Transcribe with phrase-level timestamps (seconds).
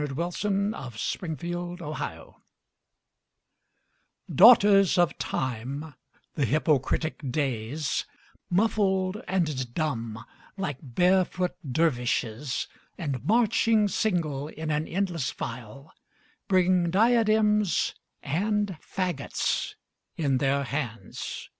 [0.00, 1.82] Ralph Waldo Emerson Days
[4.32, 5.92] DAUGHTERS of Time,
[6.34, 8.04] the hypocritic Days,
[8.48, 10.24] Muffled and dumb
[10.56, 15.92] like barefoot dervishes, And marching single in an endless file,
[16.46, 19.74] Bring diadems and faggots
[20.16, 21.50] in their hands.